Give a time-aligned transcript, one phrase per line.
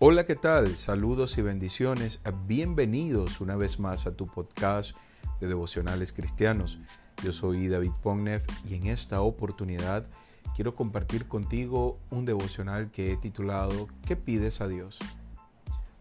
[0.00, 0.76] Hola, ¿qué tal?
[0.76, 2.20] Saludos y bendiciones.
[2.46, 4.94] Bienvenidos una vez más a tu podcast
[5.40, 6.78] de devocionales cristianos.
[7.24, 10.06] Yo soy David Pognev y en esta oportunidad
[10.54, 15.00] quiero compartir contigo un devocional que he titulado ¿Qué pides a Dios?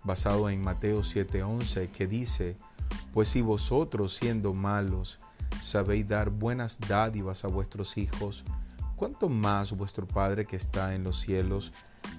[0.04, 2.56] Basado en Mateo 7:11 que dice,
[3.16, 5.18] Pues si vosotros siendo malos
[5.64, 8.44] sabéis dar buenas dádivas a vuestros hijos,
[8.98, 11.72] ¿cuánto más vuestro Padre que está en los cielos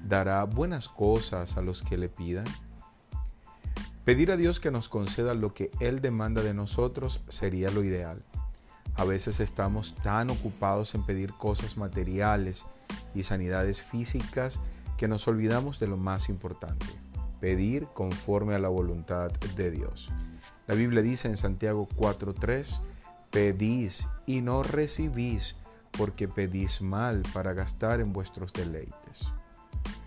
[0.07, 2.47] dará buenas cosas a los que le pidan?
[4.05, 8.23] Pedir a Dios que nos conceda lo que Él demanda de nosotros sería lo ideal.
[8.95, 12.65] A veces estamos tan ocupados en pedir cosas materiales
[13.15, 14.59] y sanidades físicas
[14.97, 16.87] que nos olvidamos de lo más importante,
[17.39, 20.11] pedir conforme a la voluntad de Dios.
[20.67, 22.81] La Biblia dice en Santiago 4:3,
[23.31, 25.55] pedís y no recibís
[25.99, 29.29] porque pedís mal para gastar en vuestros deleites.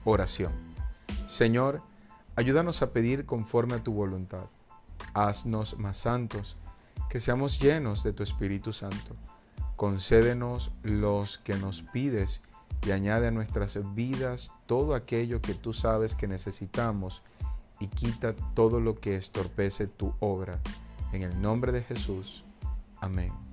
[0.05, 0.53] Oración.
[1.27, 1.81] Señor,
[2.35, 4.45] ayúdanos a pedir conforme a tu voluntad.
[5.13, 6.55] Haznos más santos,
[7.09, 9.17] que seamos llenos de tu Espíritu Santo.
[9.75, 12.41] Concédenos los que nos pides
[12.85, 17.21] y añade a nuestras vidas todo aquello que tú sabes que necesitamos
[17.81, 20.59] y quita todo lo que estorpece tu obra.
[21.11, 22.45] En el nombre de Jesús.
[23.01, 23.50] Amén.